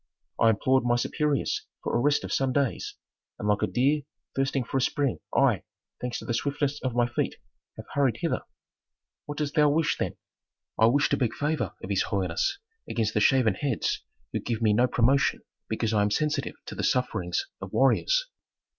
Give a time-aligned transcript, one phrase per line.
[0.39, 2.95] "I implored my superiors for a rest of some days,
[3.37, 4.01] and like a deer
[4.35, 5.61] thirsting for a spring I,
[6.01, 7.35] thanks to the swiftness of my feet,
[7.77, 8.41] have hurried hither"
[9.27, 10.17] "What dost thou wish, then?"
[10.79, 12.57] "I wish to beg favor of his holiness
[12.89, 14.01] against the shaven heads
[14.33, 18.25] who give me no promotion because I am sensitive to the sufferings of warriors."